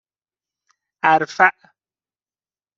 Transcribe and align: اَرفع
اَرفع 1.05 1.53